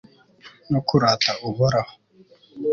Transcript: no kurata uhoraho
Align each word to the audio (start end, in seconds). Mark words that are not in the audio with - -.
no 0.71 0.79
kurata 0.87 1.31
uhoraho 1.49 1.93